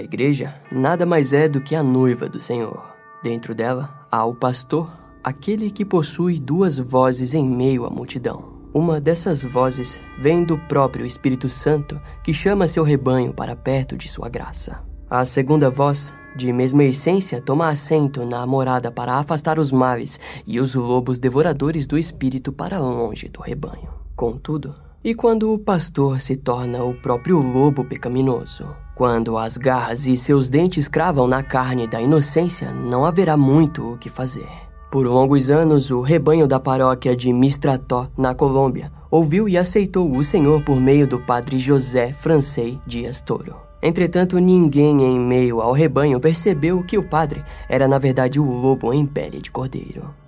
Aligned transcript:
A 0.00 0.02
igreja 0.02 0.54
nada 0.72 1.04
mais 1.04 1.34
é 1.34 1.46
do 1.46 1.60
que 1.60 1.74
a 1.74 1.82
noiva 1.82 2.26
do 2.26 2.40
Senhor. 2.40 2.96
Dentro 3.22 3.54
dela 3.54 4.06
há 4.10 4.24
o 4.24 4.34
pastor, 4.34 4.90
aquele 5.22 5.70
que 5.70 5.84
possui 5.84 6.40
duas 6.40 6.78
vozes 6.78 7.34
em 7.34 7.46
meio 7.46 7.84
à 7.84 7.90
multidão. 7.90 8.62
Uma 8.72 8.98
dessas 8.98 9.44
vozes 9.44 10.00
vem 10.18 10.42
do 10.42 10.56
próprio 10.56 11.04
Espírito 11.04 11.50
Santo, 11.50 12.00
que 12.24 12.32
chama 12.32 12.66
seu 12.66 12.82
rebanho 12.82 13.34
para 13.34 13.54
perto 13.54 13.94
de 13.94 14.08
sua 14.08 14.30
graça. 14.30 14.82
A 15.10 15.22
segunda 15.26 15.68
voz, 15.68 16.14
de 16.34 16.50
mesma 16.50 16.84
essência, 16.84 17.38
toma 17.38 17.68
assento 17.68 18.24
na 18.24 18.46
morada 18.46 18.90
para 18.90 19.16
afastar 19.16 19.58
os 19.58 19.70
males 19.70 20.18
e 20.46 20.58
os 20.58 20.74
lobos 20.74 21.18
devoradores 21.18 21.86
do 21.86 21.98
espírito 21.98 22.54
para 22.54 22.78
longe 22.78 23.28
do 23.28 23.42
rebanho. 23.42 23.90
Contudo, 24.16 24.74
e 25.02 25.14
quando 25.14 25.52
o 25.52 25.58
pastor 25.58 26.20
se 26.20 26.36
torna 26.36 26.84
o 26.84 26.94
próprio 26.94 27.38
lobo 27.38 27.84
pecaminoso? 27.84 28.66
Quando 28.94 29.38
as 29.38 29.56
garras 29.56 30.06
e 30.06 30.14
seus 30.14 30.50
dentes 30.50 30.86
cravam 30.88 31.26
na 31.26 31.42
carne 31.42 31.86
da 31.86 32.02
inocência, 32.02 32.70
não 32.70 33.06
haverá 33.06 33.34
muito 33.34 33.94
o 33.94 33.96
que 33.96 34.10
fazer. 34.10 34.48
Por 34.90 35.06
longos 35.06 35.48
anos, 35.48 35.90
o 35.90 36.02
rebanho 36.02 36.46
da 36.46 36.60
paróquia 36.60 37.16
de 37.16 37.32
Mistrató, 37.32 38.08
na 38.14 38.34
Colômbia, 38.34 38.92
ouviu 39.10 39.48
e 39.48 39.56
aceitou 39.56 40.14
o 40.14 40.22
Senhor 40.22 40.62
por 40.64 40.78
meio 40.78 41.06
do 41.06 41.18
padre 41.18 41.58
José 41.58 42.12
Francês 42.12 42.76
Dias 42.86 43.22
Toro. 43.22 43.56
Entretanto, 43.82 44.38
ninguém 44.38 45.02
em 45.02 45.18
meio 45.18 45.62
ao 45.62 45.72
rebanho 45.72 46.20
percebeu 46.20 46.84
que 46.84 46.98
o 46.98 47.08
padre 47.08 47.42
era 47.68 47.88
na 47.88 47.98
verdade 47.98 48.38
o 48.38 48.44
lobo 48.44 48.92
em 48.92 49.06
pele 49.06 49.38
de 49.38 49.50
cordeiro. 49.50 50.20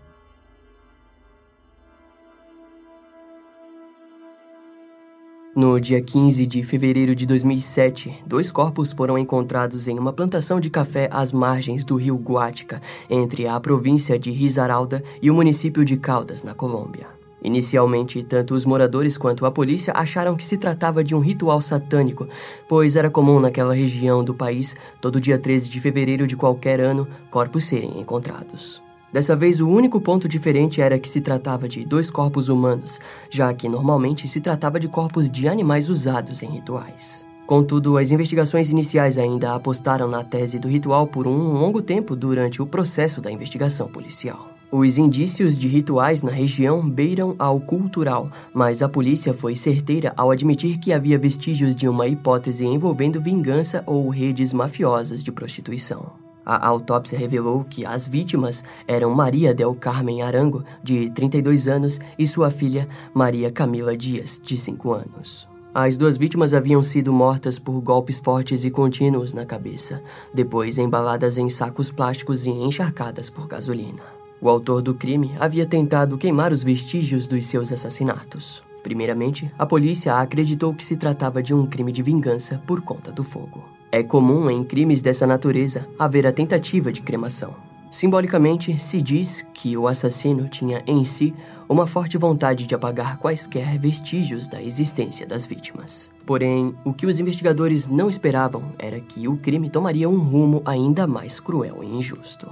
No 5.54 5.78
dia 5.78 6.00
15 6.00 6.46
de 6.46 6.62
fevereiro 6.62 7.14
de 7.14 7.26
2007, 7.26 8.22
dois 8.26 8.50
corpos 8.50 8.90
foram 8.90 9.18
encontrados 9.18 9.86
em 9.86 9.98
uma 9.98 10.10
plantação 10.10 10.58
de 10.58 10.70
café 10.70 11.10
às 11.12 11.30
margens 11.30 11.84
do 11.84 11.96
rio 11.96 12.16
Guática, 12.16 12.80
entre 13.10 13.46
a 13.46 13.60
província 13.60 14.18
de 14.18 14.30
Risaralda 14.30 15.04
e 15.20 15.30
o 15.30 15.34
município 15.34 15.84
de 15.84 15.98
Caldas, 15.98 16.42
na 16.42 16.54
Colômbia. 16.54 17.06
Inicialmente, 17.44 18.22
tanto 18.22 18.54
os 18.54 18.64
moradores 18.64 19.18
quanto 19.18 19.44
a 19.44 19.50
polícia 19.50 19.92
acharam 19.94 20.36
que 20.36 20.44
se 20.44 20.56
tratava 20.56 21.04
de 21.04 21.14
um 21.14 21.20
ritual 21.20 21.60
satânico, 21.60 22.26
pois 22.66 22.96
era 22.96 23.10
comum 23.10 23.38
naquela 23.38 23.74
região 23.74 24.24
do 24.24 24.34
país, 24.34 24.74
todo 25.02 25.20
dia 25.20 25.38
13 25.38 25.68
de 25.68 25.80
fevereiro 25.82 26.26
de 26.26 26.34
qualquer 26.34 26.80
ano, 26.80 27.06
corpos 27.30 27.64
serem 27.64 28.00
encontrados. 28.00 28.80
Dessa 29.12 29.36
vez, 29.36 29.60
o 29.60 29.68
único 29.68 30.00
ponto 30.00 30.26
diferente 30.26 30.80
era 30.80 30.98
que 30.98 31.08
se 31.08 31.20
tratava 31.20 31.68
de 31.68 31.84
dois 31.84 32.10
corpos 32.10 32.48
humanos, 32.48 32.98
já 33.30 33.52
que 33.52 33.68
normalmente 33.68 34.26
se 34.26 34.40
tratava 34.40 34.80
de 34.80 34.88
corpos 34.88 35.30
de 35.30 35.46
animais 35.46 35.90
usados 35.90 36.42
em 36.42 36.48
rituais. 36.48 37.24
Contudo, 37.46 37.98
as 37.98 38.10
investigações 38.10 38.70
iniciais 38.70 39.18
ainda 39.18 39.54
apostaram 39.54 40.08
na 40.08 40.24
tese 40.24 40.58
do 40.58 40.68
ritual 40.68 41.06
por 41.06 41.26
um 41.26 41.52
longo 41.52 41.82
tempo 41.82 42.16
durante 42.16 42.62
o 42.62 42.66
processo 42.66 43.20
da 43.20 43.30
investigação 43.30 43.88
policial. 43.88 44.48
Os 44.70 44.96
indícios 44.96 45.58
de 45.58 45.68
rituais 45.68 46.22
na 46.22 46.32
região 46.32 46.88
beiram 46.88 47.34
ao 47.38 47.60
cultural, 47.60 48.30
mas 48.54 48.80
a 48.80 48.88
polícia 48.88 49.34
foi 49.34 49.54
certeira 49.54 50.14
ao 50.16 50.30
admitir 50.30 50.78
que 50.78 50.94
havia 50.94 51.18
vestígios 51.18 51.76
de 51.76 51.86
uma 51.86 52.08
hipótese 52.08 52.64
envolvendo 52.64 53.20
vingança 53.20 53.82
ou 53.84 54.08
redes 54.08 54.54
mafiosas 54.54 55.22
de 55.22 55.30
prostituição. 55.30 56.21
A 56.44 56.66
autópsia 56.66 57.18
revelou 57.18 57.64
que 57.64 57.86
as 57.86 58.06
vítimas 58.06 58.64
eram 58.86 59.14
Maria 59.14 59.54
Del 59.54 59.74
Carmen 59.74 60.22
Arango, 60.22 60.64
de 60.82 61.10
32 61.10 61.68
anos, 61.68 62.00
e 62.18 62.26
sua 62.26 62.50
filha 62.50 62.88
Maria 63.14 63.50
Camila 63.50 63.96
Dias, 63.96 64.40
de 64.42 64.56
5 64.56 64.92
anos. 64.92 65.48
As 65.74 65.96
duas 65.96 66.18
vítimas 66.18 66.52
haviam 66.52 66.82
sido 66.82 67.12
mortas 67.12 67.58
por 67.58 67.80
golpes 67.80 68.18
fortes 68.18 68.62
e 68.64 68.70
contínuos 68.70 69.32
na 69.32 69.46
cabeça, 69.46 70.02
depois 70.34 70.76
embaladas 70.76 71.38
em 71.38 71.48
sacos 71.48 71.90
plásticos 71.90 72.44
e 72.44 72.50
encharcadas 72.50 73.30
por 73.30 73.46
gasolina. 73.46 74.02
O 74.38 74.50
autor 74.50 74.82
do 74.82 74.94
crime 74.94 75.32
havia 75.40 75.64
tentado 75.64 76.18
queimar 76.18 76.52
os 76.52 76.62
vestígios 76.62 77.26
dos 77.26 77.46
seus 77.46 77.72
assassinatos. 77.72 78.62
Primeiramente, 78.82 79.50
a 79.56 79.64
polícia 79.64 80.16
acreditou 80.16 80.74
que 80.74 80.84
se 80.84 80.96
tratava 80.96 81.42
de 81.42 81.54
um 81.54 81.64
crime 81.64 81.92
de 81.92 82.02
vingança 82.02 82.60
por 82.66 82.82
conta 82.82 83.12
do 83.12 83.22
fogo. 83.22 83.64
É 83.94 84.02
comum 84.02 84.50
em 84.50 84.64
crimes 84.64 85.02
dessa 85.02 85.26
natureza 85.26 85.86
haver 85.98 86.26
a 86.26 86.32
tentativa 86.32 86.90
de 86.90 87.02
cremação. 87.02 87.54
Simbolicamente, 87.90 88.78
se 88.78 89.02
diz 89.02 89.46
que 89.52 89.76
o 89.76 89.86
assassino 89.86 90.48
tinha 90.48 90.82
em 90.86 91.04
si 91.04 91.34
uma 91.68 91.86
forte 91.86 92.16
vontade 92.16 92.66
de 92.66 92.74
apagar 92.74 93.18
quaisquer 93.18 93.78
vestígios 93.78 94.48
da 94.48 94.62
existência 94.62 95.26
das 95.26 95.44
vítimas. 95.44 96.10
Porém, 96.24 96.74
o 96.86 96.94
que 96.94 97.04
os 97.04 97.20
investigadores 97.20 97.86
não 97.86 98.08
esperavam 98.08 98.72
era 98.78 98.98
que 98.98 99.28
o 99.28 99.36
crime 99.36 99.68
tomaria 99.68 100.08
um 100.08 100.18
rumo 100.18 100.62
ainda 100.64 101.06
mais 101.06 101.38
cruel 101.38 101.84
e 101.84 101.86
injusto. 101.86 102.48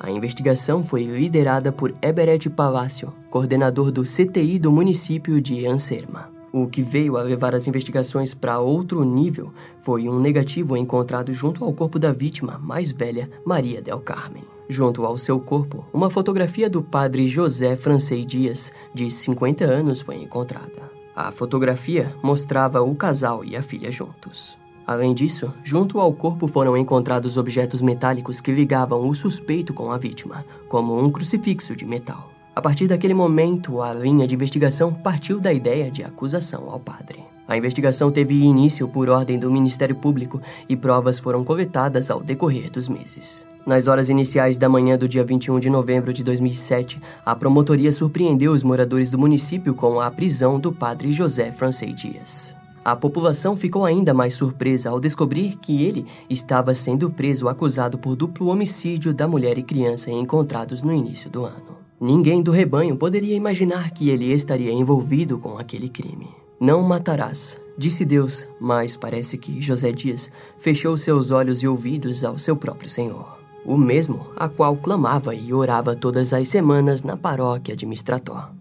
A 0.00 0.10
investigação 0.10 0.82
foi 0.82 1.04
liderada 1.04 1.70
por 1.70 1.94
Eberet 2.02 2.50
Palácio, 2.50 3.14
coordenador 3.30 3.92
do 3.92 4.02
CTI 4.02 4.58
do 4.58 4.72
município 4.72 5.40
de 5.40 5.64
Anserma. 5.64 6.33
O 6.56 6.68
que 6.68 6.82
veio 6.82 7.16
a 7.16 7.22
levar 7.24 7.52
as 7.52 7.66
investigações 7.66 8.32
para 8.32 8.60
outro 8.60 9.02
nível 9.02 9.52
foi 9.80 10.08
um 10.08 10.20
negativo 10.20 10.76
encontrado 10.76 11.32
junto 11.32 11.64
ao 11.64 11.72
corpo 11.72 11.98
da 11.98 12.12
vítima 12.12 12.60
mais 12.62 12.92
velha, 12.92 13.28
Maria 13.44 13.82
del 13.82 13.98
Carmen. 13.98 14.44
Junto 14.68 15.04
ao 15.04 15.18
seu 15.18 15.40
corpo, 15.40 15.84
uma 15.92 16.08
fotografia 16.08 16.70
do 16.70 16.80
padre 16.80 17.26
José 17.26 17.74
Francês 17.74 18.24
Dias, 18.24 18.70
de 18.94 19.10
50 19.10 19.64
anos, 19.64 20.00
foi 20.00 20.22
encontrada. 20.22 20.88
A 21.16 21.32
fotografia 21.32 22.14
mostrava 22.22 22.80
o 22.80 22.94
casal 22.94 23.44
e 23.44 23.56
a 23.56 23.60
filha 23.60 23.90
juntos. 23.90 24.56
Além 24.86 25.12
disso, 25.12 25.52
junto 25.64 25.98
ao 25.98 26.12
corpo 26.12 26.46
foram 26.46 26.76
encontrados 26.76 27.36
objetos 27.36 27.82
metálicos 27.82 28.40
que 28.40 28.52
ligavam 28.52 29.08
o 29.08 29.12
suspeito 29.12 29.74
com 29.74 29.90
a 29.90 29.98
vítima, 29.98 30.46
como 30.68 30.96
um 30.96 31.10
crucifixo 31.10 31.74
de 31.74 31.84
metal. 31.84 32.33
A 32.56 32.62
partir 32.62 32.86
daquele 32.86 33.14
momento, 33.14 33.82
a 33.82 33.92
linha 33.92 34.28
de 34.28 34.34
investigação 34.36 34.92
partiu 34.92 35.40
da 35.40 35.52
ideia 35.52 35.90
de 35.90 36.04
acusação 36.04 36.70
ao 36.70 36.78
padre. 36.78 37.18
A 37.48 37.56
investigação 37.56 38.12
teve 38.12 38.32
início 38.34 38.86
por 38.86 39.08
ordem 39.08 39.38
do 39.38 39.50
Ministério 39.50 39.96
Público 39.96 40.40
e 40.68 40.76
provas 40.76 41.18
foram 41.18 41.42
coletadas 41.42 42.10
ao 42.10 42.22
decorrer 42.22 42.70
dos 42.70 42.88
meses. 42.88 43.44
Nas 43.66 43.88
horas 43.88 44.08
iniciais 44.08 44.56
da 44.56 44.68
manhã 44.68 44.96
do 44.96 45.08
dia 45.08 45.24
21 45.24 45.58
de 45.58 45.68
novembro 45.68 46.12
de 46.12 46.22
2007, 46.22 47.00
a 47.26 47.34
promotoria 47.34 47.92
surpreendeu 47.92 48.52
os 48.52 48.62
moradores 48.62 49.10
do 49.10 49.18
município 49.18 49.74
com 49.74 50.00
a 50.00 50.08
prisão 50.10 50.60
do 50.60 50.72
padre 50.72 51.10
José 51.10 51.50
Francês 51.50 51.94
Dias. 51.94 52.56
A 52.84 52.94
população 52.94 53.56
ficou 53.56 53.84
ainda 53.84 54.14
mais 54.14 54.34
surpresa 54.34 54.90
ao 54.90 55.00
descobrir 55.00 55.56
que 55.56 55.82
ele 55.82 56.06
estava 56.30 56.72
sendo 56.74 57.10
preso 57.10 57.48
acusado 57.48 57.98
por 57.98 58.14
duplo 58.14 58.48
homicídio 58.48 59.12
da 59.12 59.26
mulher 59.26 59.58
e 59.58 59.62
criança 59.62 60.10
encontrados 60.10 60.82
no 60.82 60.92
início 60.92 61.28
do 61.28 61.44
ano. 61.44 61.83
Ninguém 62.04 62.42
do 62.42 62.50
rebanho 62.50 62.98
poderia 62.98 63.34
imaginar 63.34 63.90
que 63.92 64.10
ele 64.10 64.30
estaria 64.30 64.70
envolvido 64.70 65.38
com 65.38 65.56
aquele 65.56 65.88
crime. 65.88 66.28
Não 66.60 66.82
matarás, 66.82 67.58
disse 67.78 68.04
Deus, 68.04 68.44
mas 68.60 68.94
parece 68.94 69.38
que 69.38 69.58
José 69.62 69.90
Dias 69.90 70.30
fechou 70.58 70.98
seus 70.98 71.30
olhos 71.30 71.62
e 71.62 71.66
ouvidos 71.66 72.22
ao 72.22 72.36
seu 72.36 72.58
próprio 72.58 72.90
Senhor, 72.90 73.38
o 73.64 73.78
mesmo 73.78 74.26
a 74.36 74.50
qual 74.50 74.76
clamava 74.76 75.34
e 75.34 75.54
orava 75.54 75.96
todas 75.96 76.34
as 76.34 76.46
semanas 76.46 77.02
na 77.02 77.16
paróquia 77.16 77.74
de 77.74 77.86
Mistrató. 77.86 78.52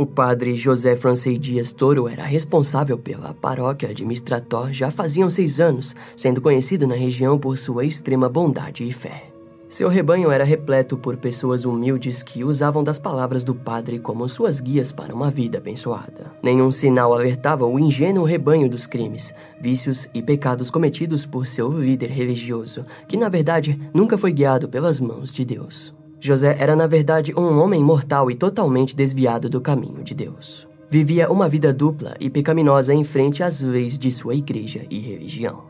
O 0.00 0.06
padre 0.06 0.56
José 0.56 0.96
Francês 0.96 1.38
Dias 1.38 1.72
Toro 1.72 2.08
era 2.08 2.24
responsável 2.24 2.96
pela 2.96 3.34
paróquia 3.34 3.92
de 3.92 4.02
Mistrató 4.02 4.72
já 4.72 4.90
faziam 4.90 5.28
seis 5.28 5.60
anos, 5.60 5.94
sendo 6.16 6.40
conhecido 6.40 6.86
na 6.86 6.94
região 6.94 7.38
por 7.38 7.58
sua 7.58 7.84
extrema 7.84 8.26
bondade 8.26 8.88
e 8.88 8.90
fé. 8.92 9.24
Seu 9.68 9.90
rebanho 9.90 10.30
era 10.30 10.42
repleto 10.42 10.96
por 10.96 11.18
pessoas 11.18 11.66
humildes 11.66 12.22
que 12.22 12.42
usavam 12.42 12.82
das 12.82 12.98
palavras 12.98 13.44
do 13.44 13.54
padre 13.54 13.98
como 13.98 14.26
suas 14.26 14.58
guias 14.58 14.90
para 14.90 15.14
uma 15.14 15.30
vida 15.30 15.58
abençoada. 15.58 16.32
Nenhum 16.42 16.72
sinal 16.72 17.12
alertava 17.12 17.66
o 17.66 17.78
ingênuo 17.78 18.24
rebanho 18.24 18.70
dos 18.70 18.86
crimes, 18.86 19.34
vícios 19.60 20.08
e 20.14 20.22
pecados 20.22 20.70
cometidos 20.70 21.26
por 21.26 21.46
seu 21.46 21.68
líder 21.68 22.08
religioso, 22.08 22.86
que 23.06 23.18
na 23.18 23.28
verdade 23.28 23.78
nunca 23.92 24.16
foi 24.16 24.32
guiado 24.32 24.66
pelas 24.66 24.98
mãos 24.98 25.30
de 25.30 25.44
Deus. 25.44 25.99
José 26.20 26.54
era, 26.58 26.76
na 26.76 26.86
verdade, 26.86 27.32
um 27.34 27.58
homem 27.60 27.82
mortal 27.82 28.30
e 28.30 28.34
totalmente 28.34 28.94
desviado 28.94 29.48
do 29.48 29.60
caminho 29.60 30.04
de 30.04 30.14
Deus. 30.14 30.68
Vivia 30.90 31.30
uma 31.30 31.48
vida 31.48 31.72
dupla 31.72 32.14
e 32.20 32.28
pecaminosa 32.28 32.92
em 32.92 33.02
frente 33.04 33.42
às 33.42 33.62
leis 33.62 33.98
de 33.98 34.10
sua 34.10 34.34
igreja 34.34 34.84
e 34.90 34.98
religião. 34.98 35.62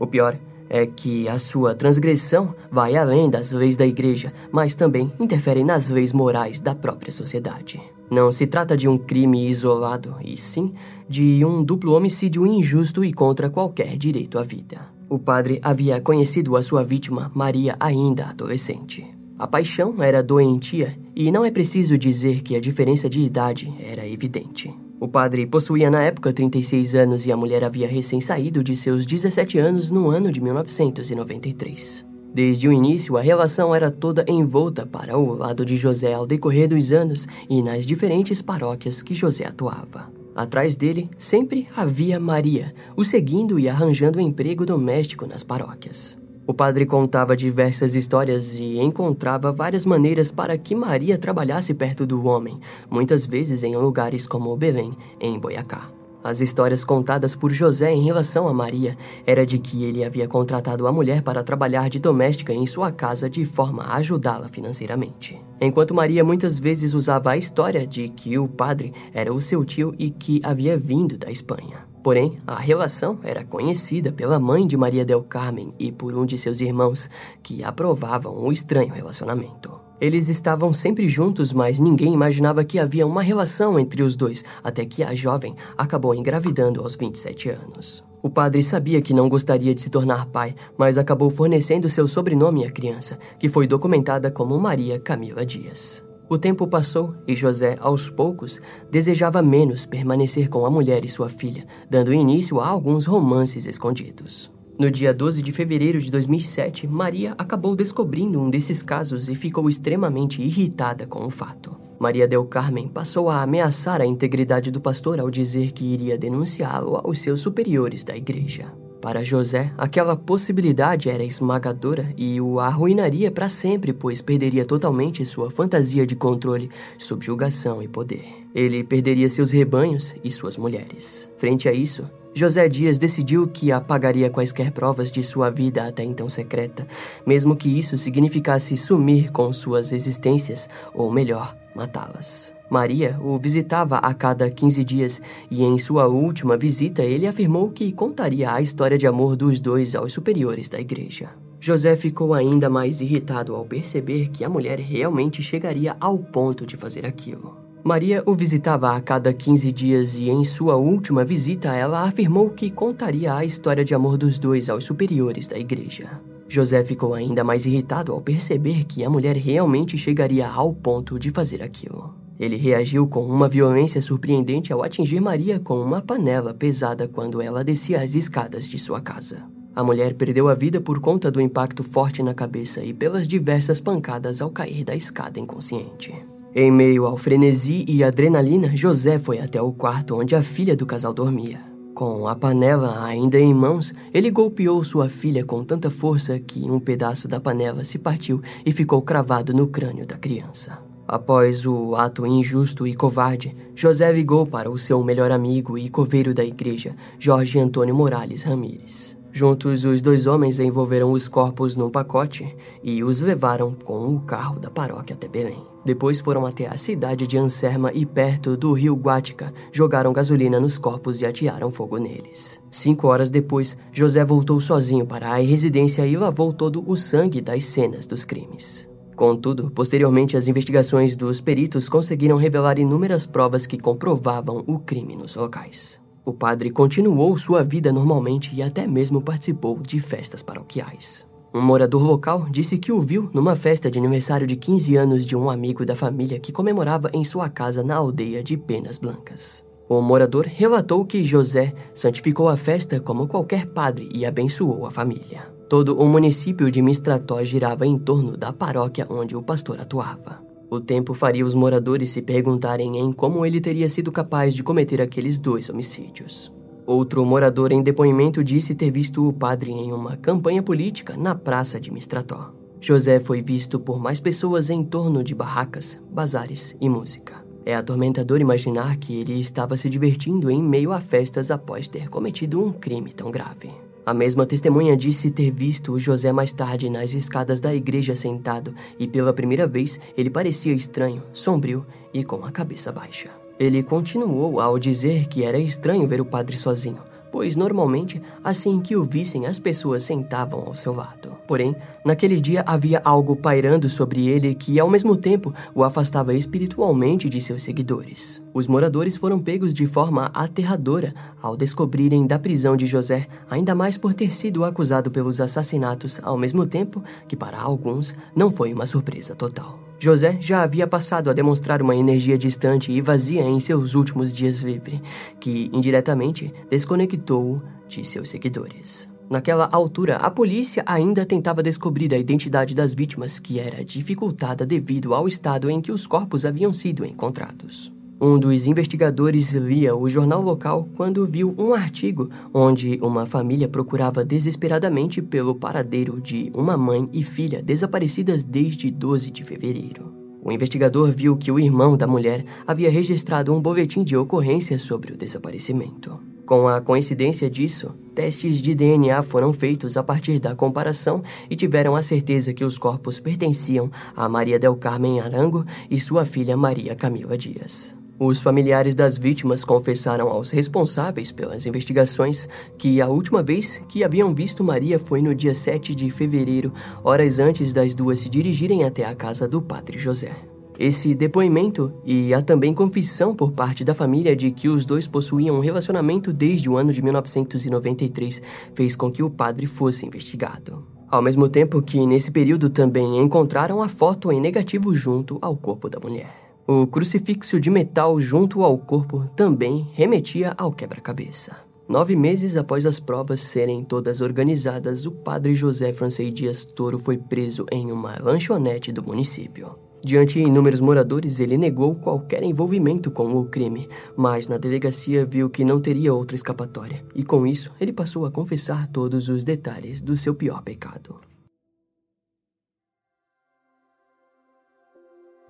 O 0.00 0.06
pior 0.06 0.36
é 0.68 0.86
que 0.86 1.28
a 1.28 1.38
sua 1.38 1.74
transgressão 1.74 2.54
vai 2.70 2.96
além 2.96 3.30
das 3.30 3.52
leis 3.52 3.76
da 3.76 3.86
igreja, 3.86 4.32
mas 4.50 4.74
também 4.74 5.12
interfere 5.20 5.62
nas 5.62 5.88
leis 5.88 6.12
morais 6.12 6.60
da 6.60 6.74
própria 6.74 7.12
sociedade. 7.12 7.80
Não 8.10 8.32
se 8.32 8.46
trata 8.46 8.76
de 8.76 8.88
um 8.88 8.98
crime 8.98 9.46
isolado, 9.46 10.16
e 10.24 10.36
sim 10.36 10.72
de 11.08 11.44
um 11.44 11.62
duplo 11.62 11.92
homicídio 11.92 12.46
injusto 12.46 13.04
e 13.04 13.12
contra 13.12 13.50
qualquer 13.50 13.96
direito 13.96 14.38
à 14.38 14.42
vida. 14.42 14.80
O 15.08 15.18
padre 15.18 15.60
havia 15.62 16.00
conhecido 16.00 16.56
a 16.56 16.62
sua 16.62 16.82
vítima, 16.82 17.30
Maria, 17.34 17.76
ainda 17.78 18.26
adolescente. 18.26 19.21
A 19.42 19.46
paixão 19.48 20.00
era 20.00 20.22
doentia 20.22 20.96
e 21.16 21.32
não 21.32 21.44
é 21.44 21.50
preciso 21.50 21.98
dizer 21.98 22.42
que 22.42 22.54
a 22.54 22.60
diferença 22.60 23.10
de 23.10 23.20
idade 23.22 23.74
era 23.80 24.06
evidente. 24.06 24.72
O 25.00 25.08
padre 25.08 25.48
possuía 25.48 25.90
na 25.90 26.00
época 26.00 26.32
36 26.32 26.94
anos 26.94 27.26
e 27.26 27.32
a 27.32 27.36
mulher 27.36 27.64
havia 27.64 27.88
recém 27.88 28.20
saído 28.20 28.62
de 28.62 28.76
seus 28.76 29.04
17 29.04 29.58
anos 29.58 29.90
no 29.90 30.08
ano 30.10 30.30
de 30.30 30.40
1993. 30.40 32.06
Desde 32.32 32.68
o 32.68 32.72
início, 32.72 33.16
a 33.16 33.20
relação 33.20 33.74
era 33.74 33.90
toda 33.90 34.24
envolta 34.28 34.86
para 34.86 35.18
o 35.18 35.34
lado 35.34 35.64
de 35.64 35.74
José 35.74 36.14
ao 36.14 36.24
decorrer 36.24 36.68
dos 36.68 36.92
anos 36.92 37.26
e 37.50 37.60
nas 37.64 37.84
diferentes 37.84 38.40
paróquias 38.40 39.02
que 39.02 39.12
José 39.12 39.44
atuava. 39.44 40.08
Atrás 40.36 40.76
dele 40.76 41.10
sempre 41.18 41.66
havia 41.76 42.20
Maria, 42.20 42.72
o 42.96 43.04
seguindo 43.04 43.58
e 43.58 43.68
arranjando 43.68 44.20
emprego 44.20 44.64
doméstico 44.64 45.26
nas 45.26 45.42
paróquias. 45.42 46.21
O 46.44 46.52
padre 46.52 46.84
contava 46.84 47.36
diversas 47.36 47.94
histórias 47.94 48.58
e 48.58 48.78
encontrava 48.80 49.52
várias 49.52 49.86
maneiras 49.86 50.32
para 50.32 50.58
que 50.58 50.74
Maria 50.74 51.16
trabalhasse 51.16 51.72
perto 51.72 52.04
do 52.04 52.26
homem, 52.26 52.58
muitas 52.90 53.24
vezes 53.24 53.62
em 53.62 53.76
lugares 53.76 54.26
como 54.26 54.56
Belém, 54.56 54.92
em 55.20 55.38
Boiacá. 55.38 55.88
As 56.24 56.40
histórias 56.40 56.84
contadas 56.84 57.34
por 57.34 57.52
José 57.52 57.92
em 57.92 58.04
relação 58.04 58.46
a 58.46 58.54
Maria 58.54 58.96
era 59.26 59.44
de 59.44 59.58
que 59.58 59.84
ele 59.84 60.04
havia 60.04 60.28
contratado 60.28 60.86
a 60.86 60.92
mulher 60.92 61.22
para 61.22 61.42
trabalhar 61.42 61.88
de 61.88 61.98
doméstica 61.98 62.52
em 62.52 62.64
sua 62.66 62.92
casa 62.92 63.28
de 63.28 63.44
forma 63.44 63.82
a 63.82 63.96
ajudá-la 63.96 64.48
financeiramente. 64.48 65.40
Enquanto 65.60 65.94
Maria 65.94 66.24
muitas 66.24 66.58
vezes 66.58 66.94
usava 66.94 67.32
a 67.32 67.36
história 67.36 67.86
de 67.86 68.08
que 68.08 68.38
o 68.38 68.48
padre 68.48 68.92
era 69.12 69.32
o 69.32 69.40
seu 69.40 69.64
tio 69.64 69.94
e 69.98 70.10
que 70.10 70.40
havia 70.44 70.76
vindo 70.76 71.16
da 71.18 71.30
Espanha. 71.30 71.91
Porém, 72.02 72.38
a 72.46 72.58
relação 72.58 73.18
era 73.22 73.44
conhecida 73.44 74.10
pela 74.10 74.40
mãe 74.40 74.66
de 74.66 74.76
Maria 74.76 75.04
del 75.04 75.22
Carmen 75.22 75.72
e 75.78 75.92
por 75.92 76.14
um 76.16 76.26
de 76.26 76.36
seus 76.36 76.60
irmãos, 76.60 77.08
que 77.42 77.62
aprovavam 77.62 78.36
o 78.36 78.50
estranho 78.50 78.92
relacionamento. 78.92 79.80
Eles 80.00 80.28
estavam 80.28 80.72
sempre 80.72 81.08
juntos, 81.08 81.52
mas 81.52 81.78
ninguém 81.78 82.12
imaginava 82.12 82.64
que 82.64 82.80
havia 82.80 83.06
uma 83.06 83.22
relação 83.22 83.78
entre 83.78 84.02
os 84.02 84.16
dois, 84.16 84.44
até 84.64 84.84
que 84.84 85.04
a 85.04 85.14
jovem 85.14 85.54
acabou 85.78 86.12
engravidando 86.12 86.80
aos 86.80 86.96
27 86.96 87.50
anos. 87.50 88.02
O 88.20 88.28
padre 88.28 88.64
sabia 88.64 89.00
que 89.00 89.14
não 89.14 89.28
gostaria 89.28 89.72
de 89.72 89.80
se 89.80 89.90
tornar 89.90 90.26
pai, 90.26 90.56
mas 90.76 90.98
acabou 90.98 91.30
fornecendo 91.30 91.88
seu 91.88 92.08
sobrenome 92.08 92.64
à 92.64 92.70
criança, 92.72 93.16
que 93.38 93.48
foi 93.48 93.68
documentada 93.68 94.28
como 94.28 94.58
Maria 94.58 94.98
Camila 94.98 95.46
Dias. 95.46 96.02
O 96.32 96.38
tempo 96.38 96.66
passou 96.66 97.14
e 97.28 97.36
José, 97.36 97.76
aos 97.78 98.08
poucos, 98.08 98.58
desejava 98.90 99.42
menos 99.42 99.84
permanecer 99.84 100.48
com 100.48 100.64
a 100.64 100.70
mulher 100.70 101.04
e 101.04 101.08
sua 101.08 101.28
filha, 101.28 101.66
dando 101.90 102.14
início 102.14 102.58
a 102.58 102.66
alguns 102.66 103.04
romances 103.04 103.66
escondidos. 103.66 104.50
No 104.78 104.90
dia 104.90 105.12
12 105.12 105.42
de 105.42 105.52
fevereiro 105.52 106.00
de 106.00 106.10
2007, 106.10 106.86
Maria 106.86 107.34
acabou 107.36 107.76
descobrindo 107.76 108.40
um 108.40 108.48
desses 108.48 108.82
casos 108.82 109.28
e 109.28 109.34
ficou 109.34 109.68
extremamente 109.68 110.40
irritada 110.40 111.06
com 111.06 111.22
o 111.26 111.28
fato. 111.28 111.76
Maria 112.00 112.26
del 112.26 112.46
Carmen 112.46 112.88
passou 112.88 113.28
a 113.28 113.42
ameaçar 113.42 114.00
a 114.00 114.06
integridade 114.06 114.70
do 114.70 114.80
pastor 114.80 115.20
ao 115.20 115.30
dizer 115.30 115.72
que 115.72 115.84
iria 115.84 116.16
denunciá-lo 116.16 116.96
aos 116.96 117.20
seus 117.20 117.40
superiores 117.40 118.04
da 118.04 118.16
igreja. 118.16 118.72
Para 119.02 119.24
José, 119.24 119.72
aquela 119.76 120.16
possibilidade 120.16 121.10
era 121.10 121.24
esmagadora 121.24 122.14
e 122.16 122.40
o 122.40 122.60
arruinaria 122.60 123.32
para 123.32 123.48
sempre, 123.48 123.92
pois 123.92 124.22
perderia 124.22 124.64
totalmente 124.64 125.24
sua 125.26 125.50
fantasia 125.50 126.06
de 126.06 126.14
controle, 126.14 126.70
subjugação 126.96 127.82
e 127.82 127.88
poder. 127.88 128.24
Ele 128.54 128.84
perderia 128.84 129.28
seus 129.28 129.50
rebanhos 129.50 130.14
e 130.22 130.30
suas 130.30 130.56
mulheres. 130.56 131.28
Frente 131.36 131.68
a 131.68 131.72
isso, 131.72 132.08
José 132.32 132.68
Dias 132.68 133.00
decidiu 133.00 133.48
que 133.48 133.72
apagaria 133.72 134.30
quaisquer 134.30 134.70
provas 134.70 135.10
de 135.10 135.24
sua 135.24 135.50
vida 135.50 135.88
até 135.88 136.04
então 136.04 136.28
secreta, 136.28 136.86
mesmo 137.26 137.56
que 137.56 137.76
isso 137.76 137.98
significasse 137.98 138.76
sumir 138.76 139.32
com 139.32 139.52
suas 139.52 139.90
existências, 139.90 140.70
ou 140.94 141.10
melhor, 141.10 141.56
matá-las. 141.74 142.54
Maria 142.72 143.18
o 143.20 143.38
visitava 143.38 143.98
a 143.98 144.14
cada 144.14 144.48
15 144.48 144.82
dias 144.82 145.20
e 145.50 145.62
em 145.62 145.76
sua 145.76 146.06
última 146.06 146.56
visita 146.56 147.02
ele 147.02 147.26
afirmou 147.26 147.68
que 147.68 147.92
contaria 147.92 148.50
a 148.50 148.62
história 148.62 148.96
de 148.96 149.06
amor 149.06 149.36
dos 149.36 149.60
dois 149.60 149.94
aos 149.94 150.14
superiores 150.14 150.70
da 150.70 150.80
igreja. 150.80 151.28
José 151.60 151.94
ficou 151.96 152.32
ainda 152.32 152.70
mais 152.70 153.02
irritado 153.02 153.54
ao 153.54 153.66
perceber 153.66 154.30
que 154.30 154.42
a 154.42 154.48
mulher 154.48 154.78
realmente 154.78 155.42
chegaria 155.42 155.94
ao 156.00 156.18
ponto 156.18 156.64
de 156.64 156.78
fazer 156.78 157.04
aquilo. 157.04 157.54
Maria 157.84 158.22
o 158.24 158.34
visitava 158.34 158.96
a 158.96 159.00
cada 159.02 159.34
15 159.34 159.70
dias 159.70 160.14
e 160.14 160.30
em 160.30 160.42
sua 160.42 160.76
última 160.76 161.26
visita 161.26 161.74
ela 161.74 162.04
afirmou 162.04 162.48
que 162.48 162.70
contaria 162.70 163.34
a 163.34 163.44
história 163.44 163.84
de 163.84 163.94
amor 163.94 164.16
dos 164.16 164.38
dois 164.38 164.70
aos 164.70 164.84
superiores 164.84 165.46
da 165.46 165.58
igreja. 165.58 166.22
José 166.48 166.82
ficou 166.82 167.12
ainda 167.12 167.44
mais 167.44 167.66
irritado 167.66 168.12
ao 168.12 168.22
perceber 168.22 168.84
que 168.84 169.04
a 169.04 169.10
mulher 169.10 169.36
realmente 169.36 169.98
chegaria 169.98 170.48
ao 170.48 170.72
ponto 170.72 171.18
de 171.18 171.28
fazer 171.28 171.62
aquilo. 171.62 172.21
Ele 172.42 172.56
reagiu 172.56 173.06
com 173.06 173.24
uma 173.24 173.48
violência 173.48 174.02
surpreendente 174.02 174.72
ao 174.72 174.82
atingir 174.82 175.20
Maria 175.20 175.60
com 175.60 175.80
uma 175.80 176.02
panela 176.02 176.52
pesada 176.52 177.06
quando 177.06 177.40
ela 177.40 177.62
descia 177.62 178.00
as 178.00 178.16
escadas 178.16 178.68
de 178.68 178.80
sua 178.80 179.00
casa. 179.00 179.44
A 179.76 179.84
mulher 179.84 180.14
perdeu 180.14 180.48
a 180.48 180.54
vida 180.54 180.80
por 180.80 181.00
conta 181.00 181.30
do 181.30 181.40
impacto 181.40 181.84
forte 181.84 182.20
na 182.20 182.34
cabeça 182.34 182.82
e 182.82 182.92
pelas 182.92 183.28
diversas 183.28 183.78
pancadas 183.78 184.42
ao 184.42 184.50
cair 184.50 184.82
da 184.82 184.96
escada 184.96 185.38
inconsciente. 185.38 186.12
Em 186.52 186.68
meio 186.68 187.06
ao 187.06 187.16
frenesi 187.16 187.84
e 187.86 188.02
adrenalina, 188.02 188.76
José 188.76 189.20
foi 189.20 189.38
até 189.38 189.62
o 189.62 189.72
quarto 189.72 190.18
onde 190.18 190.34
a 190.34 190.42
filha 190.42 190.74
do 190.74 190.84
casal 190.84 191.14
dormia. 191.14 191.60
Com 191.94 192.26
a 192.26 192.34
panela 192.34 193.04
ainda 193.04 193.38
em 193.38 193.54
mãos, 193.54 193.94
ele 194.12 194.32
golpeou 194.32 194.82
sua 194.82 195.08
filha 195.08 195.44
com 195.44 195.62
tanta 195.62 195.90
força 195.90 196.40
que 196.40 196.68
um 196.68 196.80
pedaço 196.80 197.28
da 197.28 197.38
panela 197.38 197.84
se 197.84 198.00
partiu 198.00 198.42
e 198.66 198.72
ficou 198.72 199.00
cravado 199.00 199.54
no 199.54 199.68
crânio 199.68 200.04
da 200.04 200.16
criança. 200.16 200.90
Após 201.06 201.66
o 201.66 201.94
ato 201.94 202.26
injusto 202.26 202.86
e 202.86 202.94
covarde, 202.94 203.54
José 203.74 204.10
ligou 204.12 204.46
para 204.46 204.70
o 204.70 204.78
seu 204.78 205.02
melhor 205.02 205.30
amigo 205.30 205.76
e 205.76 205.88
coveiro 205.88 206.32
da 206.32 206.44
igreja, 206.44 206.94
Jorge 207.18 207.58
Antônio 207.58 207.94
Morales 207.94 208.42
Ramírez. 208.42 209.16
Juntos, 209.34 209.84
os 209.86 210.02
dois 210.02 210.26
homens 210.26 210.60
envolveram 210.60 211.10
os 211.10 211.26
corpos 211.26 211.74
num 211.74 211.88
pacote 211.88 212.54
e 212.82 213.02
os 213.02 213.18
levaram 213.18 213.72
com 213.72 214.14
o 214.14 214.20
carro 214.20 214.60
da 214.60 214.70
paróquia 214.70 215.14
até 215.14 215.26
Belém. 215.26 215.66
Depois 215.84 216.20
foram 216.20 216.44
até 216.44 216.68
a 216.68 216.76
cidade 216.76 217.26
de 217.26 217.38
Anserma 217.38 217.90
e 217.94 218.04
perto 218.04 218.56
do 218.58 218.74
rio 218.74 218.94
Guática, 218.94 219.52
jogaram 219.72 220.12
gasolina 220.12 220.60
nos 220.60 220.76
corpos 220.76 221.22
e 221.22 221.26
atearam 221.26 221.70
fogo 221.70 221.96
neles. 221.96 222.60
Cinco 222.70 223.08
horas 223.08 223.30
depois, 223.30 223.76
José 223.90 224.22
voltou 224.22 224.60
sozinho 224.60 225.06
para 225.06 225.30
a 225.30 225.38
residência 225.38 226.06
e 226.06 226.14
lavou 226.14 226.52
todo 226.52 226.84
o 226.86 226.94
sangue 226.94 227.40
das 227.40 227.64
cenas 227.64 228.06
dos 228.06 228.26
crimes. 228.26 228.91
Contudo, 229.22 229.70
posteriormente 229.70 230.36
as 230.36 230.48
investigações 230.48 231.14
dos 231.14 231.40
peritos 231.40 231.88
conseguiram 231.88 232.36
revelar 232.36 232.76
inúmeras 232.76 233.24
provas 233.24 233.66
que 233.66 233.78
comprovavam 233.78 234.64
o 234.66 234.80
crime 234.80 235.14
nos 235.14 235.36
locais. 235.36 236.00
O 236.24 236.32
padre 236.32 236.70
continuou 236.70 237.36
sua 237.36 237.62
vida 237.62 237.92
normalmente 237.92 238.52
e 238.52 238.60
até 238.60 238.84
mesmo 238.84 239.22
participou 239.22 239.78
de 239.78 240.00
festas 240.00 240.42
paroquiais. 240.42 241.24
Um 241.54 241.62
morador 241.62 242.02
local 242.02 242.48
disse 242.50 242.76
que 242.76 242.90
o 242.90 243.00
viu 243.00 243.30
numa 243.32 243.54
festa 243.54 243.88
de 243.88 243.96
aniversário 243.96 244.44
de 244.44 244.56
15 244.56 244.96
anos 244.96 245.24
de 245.24 245.36
um 245.36 245.48
amigo 245.48 245.86
da 245.86 245.94
família 245.94 246.40
que 246.40 246.50
comemorava 246.50 247.08
em 247.12 247.22
sua 247.22 247.48
casa 247.48 247.84
na 247.84 247.94
aldeia 247.94 248.42
de 248.42 248.56
Penas 248.56 248.98
Blancas. 248.98 249.64
O 249.88 250.00
morador 250.00 250.46
relatou 250.46 251.04
que 251.04 251.22
José 251.22 251.72
santificou 251.94 252.48
a 252.48 252.56
festa 252.56 252.98
como 252.98 253.28
qualquer 253.28 253.66
padre 253.66 254.08
e 254.12 254.26
abençoou 254.26 254.84
a 254.84 254.90
família. 254.90 255.61
Todo 255.72 255.98
o 255.98 256.06
município 256.06 256.70
de 256.70 256.82
Mistrató 256.82 257.42
girava 257.42 257.86
em 257.86 257.96
torno 257.96 258.36
da 258.36 258.52
paróquia 258.52 259.06
onde 259.08 259.34
o 259.34 259.42
pastor 259.42 259.80
atuava. 259.80 260.44
O 260.68 260.78
tempo 260.78 261.14
faria 261.14 261.46
os 261.46 261.54
moradores 261.54 262.10
se 262.10 262.20
perguntarem 262.20 262.98
em 262.98 263.10
como 263.10 263.46
ele 263.46 263.58
teria 263.58 263.88
sido 263.88 264.12
capaz 264.12 264.52
de 264.52 264.62
cometer 264.62 265.00
aqueles 265.00 265.38
dois 265.38 265.70
homicídios. 265.70 266.52
Outro 266.84 267.24
morador 267.24 267.72
em 267.72 267.82
depoimento 267.82 268.44
disse 268.44 268.74
ter 268.74 268.90
visto 268.90 269.26
o 269.26 269.32
padre 269.32 269.70
em 269.70 269.94
uma 269.94 270.14
campanha 270.14 270.62
política 270.62 271.16
na 271.16 271.34
praça 271.34 271.80
de 271.80 271.90
Mistrató. 271.90 272.52
José 272.78 273.18
foi 273.18 273.40
visto 273.40 273.80
por 273.80 273.98
mais 273.98 274.20
pessoas 274.20 274.68
em 274.68 274.84
torno 274.84 275.24
de 275.24 275.34
barracas, 275.34 275.98
bazares 276.12 276.76
e 276.82 276.86
música. 276.86 277.42
É 277.64 277.74
atormentador 277.74 278.42
imaginar 278.42 278.98
que 278.98 279.18
ele 279.18 279.40
estava 279.40 279.74
se 279.78 279.88
divertindo 279.88 280.50
em 280.50 280.62
meio 280.62 280.92
a 280.92 281.00
festas 281.00 281.50
após 281.50 281.88
ter 281.88 282.10
cometido 282.10 282.62
um 282.62 282.70
crime 282.74 283.10
tão 283.10 283.30
grave. 283.30 283.70
A 284.04 284.12
mesma 284.12 284.44
testemunha 284.44 284.96
disse 284.96 285.30
ter 285.30 285.52
visto 285.52 285.92
o 285.92 285.98
José 285.98 286.32
mais 286.32 286.50
tarde 286.50 286.90
nas 286.90 287.14
escadas 287.14 287.60
da 287.60 287.72
igreja 287.72 288.16
sentado 288.16 288.74
e 288.98 289.06
pela 289.06 289.32
primeira 289.32 289.64
vez 289.64 290.00
ele 290.16 290.28
parecia 290.28 290.72
estranho, 290.72 291.22
sombrio 291.32 291.86
e 292.12 292.24
com 292.24 292.44
a 292.44 292.50
cabeça 292.50 292.90
baixa. 292.90 293.30
Ele 293.60 293.80
continuou 293.80 294.60
ao 294.60 294.76
dizer 294.76 295.28
que 295.28 295.44
era 295.44 295.56
estranho 295.56 296.08
ver 296.08 296.20
o 296.20 296.24
padre 296.24 296.56
sozinho, 296.56 296.98
pois 297.32 297.56
normalmente, 297.56 298.20
assim 298.44 298.78
que 298.78 298.94
o 298.94 299.04
vissem, 299.04 299.46
as 299.46 299.58
pessoas 299.58 300.02
sentavam 300.02 300.60
ao 300.66 300.74
seu 300.74 300.94
lado. 300.94 301.32
Porém, 301.48 301.74
naquele 302.04 302.38
dia 302.38 302.62
havia 302.66 303.00
algo 303.02 303.34
pairando 303.34 303.88
sobre 303.88 304.28
ele 304.28 304.54
que, 304.54 304.78
ao 304.78 304.88
mesmo 304.88 305.16
tempo, 305.16 305.52
o 305.74 305.82
afastava 305.82 306.34
espiritualmente 306.34 307.30
de 307.30 307.40
seus 307.40 307.62
seguidores. 307.62 308.42
Os 308.52 308.66
moradores 308.66 309.16
foram 309.16 309.40
pegos 309.40 309.72
de 309.72 309.86
forma 309.86 310.30
aterradora 310.34 311.14
ao 311.40 311.56
descobrirem 311.56 312.26
da 312.26 312.38
prisão 312.38 312.76
de 312.76 312.86
José, 312.86 313.26
ainda 313.50 313.74
mais 313.74 313.96
por 313.96 314.12
ter 314.12 314.32
sido 314.32 314.64
acusado 314.64 315.10
pelos 315.10 315.40
assassinatos, 315.40 316.20
ao 316.22 316.36
mesmo 316.36 316.66
tempo 316.66 317.02
que, 317.26 317.34
para 317.34 317.58
alguns, 317.58 318.14
não 318.36 318.50
foi 318.50 318.74
uma 318.74 318.84
surpresa 318.84 319.34
total. 319.34 319.91
José 320.02 320.36
já 320.40 320.64
havia 320.64 320.84
passado 320.84 321.30
a 321.30 321.32
demonstrar 321.32 321.80
uma 321.80 321.94
energia 321.94 322.36
distante 322.36 322.90
e 322.90 323.00
vazia 323.00 323.42
em 323.42 323.60
seus 323.60 323.94
últimos 323.94 324.32
dias 324.32 324.58
livre, 324.58 325.00
que 325.38 325.70
indiretamente 325.72 326.52
desconectou-o 326.68 327.62
de 327.86 328.04
seus 328.04 328.28
seguidores. 328.28 329.08
Naquela 329.30 329.68
altura, 329.70 330.16
a 330.16 330.28
polícia 330.28 330.82
ainda 330.86 331.24
tentava 331.24 331.62
descobrir 331.62 332.12
a 332.12 332.18
identidade 332.18 332.74
das 332.74 332.92
vítimas, 332.92 333.38
que 333.38 333.60
era 333.60 333.84
dificultada 333.84 334.66
devido 334.66 335.14
ao 335.14 335.28
estado 335.28 335.70
em 335.70 335.80
que 335.80 335.92
os 335.92 336.04
corpos 336.04 336.44
haviam 336.44 336.72
sido 336.72 337.06
encontrados. 337.06 337.92
Um 338.24 338.38
dos 338.38 338.68
investigadores 338.68 339.50
lia 339.50 339.96
o 339.96 340.08
jornal 340.08 340.40
local 340.40 340.88
quando 340.94 341.26
viu 341.26 341.52
um 341.58 341.74
artigo 341.74 342.30
onde 342.54 342.96
uma 343.02 343.26
família 343.26 343.66
procurava 343.66 344.24
desesperadamente 344.24 345.20
pelo 345.20 345.56
paradeiro 345.56 346.20
de 346.20 346.48
uma 346.54 346.76
mãe 346.76 347.08
e 347.12 347.24
filha 347.24 347.60
desaparecidas 347.60 348.44
desde 348.44 348.92
12 348.92 349.28
de 349.32 349.42
fevereiro. 349.42 350.14
O 350.40 350.52
investigador 350.52 351.10
viu 351.10 351.36
que 351.36 351.50
o 351.50 351.58
irmão 351.58 351.96
da 351.96 352.06
mulher 352.06 352.44
havia 352.64 352.92
registrado 352.92 353.52
um 353.52 353.60
boletim 353.60 354.04
de 354.04 354.16
ocorrência 354.16 354.78
sobre 354.78 355.12
o 355.12 355.16
desaparecimento. 355.16 356.20
Com 356.46 356.68
a 356.68 356.80
coincidência 356.80 357.50
disso, 357.50 357.90
testes 358.14 358.62
de 358.62 358.72
DNA 358.72 359.20
foram 359.24 359.52
feitos 359.52 359.96
a 359.96 360.02
partir 360.04 360.38
da 360.38 360.54
comparação 360.54 361.24
e 361.50 361.56
tiveram 361.56 361.96
a 361.96 362.04
certeza 362.04 362.54
que 362.54 362.64
os 362.64 362.78
corpos 362.78 363.18
pertenciam 363.18 363.90
a 364.14 364.28
Maria 364.28 364.60
del 364.60 364.76
Carmen 364.76 365.18
Arango 365.18 365.66
e 365.90 365.98
sua 365.98 366.24
filha 366.24 366.56
Maria 366.56 366.94
Camila 366.94 367.36
Dias. 367.36 368.00
Os 368.18 368.40
familiares 368.40 368.94
das 368.94 369.18
vítimas 369.18 369.64
confessaram 369.64 370.28
aos 370.28 370.50
responsáveis 370.50 371.32
pelas 371.32 371.66
investigações 371.66 372.48
que 372.78 373.00
a 373.00 373.08
última 373.08 373.42
vez 373.42 373.82
que 373.88 374.04
haviam 374.04 374.34
visto 374.34 374.62
Maria 374.62 374.98
foi 374.98 375.20
no 375.20 375.34
dia 375.34 375.54
7 375.54 375.94
de 375.94 376.10
fevereiro, 376.10 376.72
horas 377.02 377.38
antes 377.38 377.72
das 377.72 377.94
duas 377.94 378.20
se 378.20 378.28
dirigirem 378.28 378.84
até 378.84 379.04
a 379.04 379.14
casa 379.14 379.48
do 379.48 379.60
padre 379.60 379.98
José. 379.98 380.32
Esse 380.78 381.14
depoimento 381.14 381.92
e 382.04 382.32
a 382.32 382.40
também 382.40 382.72
confissão 382.72 383.34
por 383.34 383.52
parte 383.52 383.84
da 383.84 383.94
família 383.94 384.34
de 384.34 384.50
que 384.50 384.68
os 384.68 384.86
dois 384.86 385.06
possuíam 385.06 385.56
um 385.56 385.60
relacionamento 385.60 386.32
desde 386.32 386.68
o 386.68 386.76
ano 386.76 386.92
de 386.92 387.02
1993 387.02 388.42
fez 388.74 388.96
com 388.96 389.10
que 389.10 389.22
o 389.22 389.30
padre 389.30 389.66
fosse 389.66 390.06
investigado. 390.06 390.84
Ao 391.08 391.20
mesmo 391.20 391.48
tempo 391.48 391.82
que, 391.82 392.06
nesse 392.06 392.30
período, 392.30 392.70
também 392.70 393.18
encontraram 393.18 393.82
a 393.82 393.88
foto 393.88 394.32
em 394.32 394.40
negativo 394.40 394.94
junto 394.94 395.38
ao 395.42 395.54
corpo 395.54 395.90
da 395.90 396.00
mulher. 396.00 396.51
O 396.74 396.86
crucifixo 396.86 397.60
de 397.60 397.68
metal 397.68 398.18
junto 398.18 398.64
ao 398.64 398.78
corpo 398.78 399.28
também 399.36 399.86
remetia 399.92 400.54
ao 400.56 400.72
quebra-cabeça. 400.72 401.54
Nove 401.86 402.16
meses 402.16 402.56
após 402.56 402.86
as 402.86 402.98
provas 402.98 403.42
serem 403.42 403.84
todas 403.84 404.22
organizadas, 404.22 405.04
o 405.04 405.12
padre 405.12 405.54
José 405.54 405.92
Francês 405.92 406.32
Dias 406.32 406.64
Toro 406.64 406.98
foi 406.98 407.18
preso 407.18 407.66
em 407.70 407.92
uma 407.92 408.16
lanchonete 408.22 408.90
do 408.90 409.04
município. 409.04 409.74
Diante 410.02 410.40
de 410.40 410.46
inúmeros 410.46 410.80
moradores, 410.80 411.40
ele 411.40 411.58
negou 411.58 411.94
qualquer 411.94 412.42
envolvimento 412.42 413.10
com 413.10 413.36
o 413.36 413.44
crime, 413.44 413.86
mas 414.16 414.48
na 414.48 414.56
delegacia 414.56 415.26
viu 415.26 415.50
que 415.50 415.66
não 415.66 415.78
teria 415.78 416.14
outra 416.14 416.34
escapatória, 416.34 417.04
e 417.14 417.22
com 417.22 417.46
isso 417.46 417.70
ele 417.78 417.92
passou 417.92 418.24
a 418.24 418.30
confessar 418.30 418.88
todos 418.88 419.28
os 419.28 419.44
detalhes 419.44 420.00
do 420.00 420.16
seu 420.16 420.34
pior 420.34 420.62
pecado. 420.62 421.20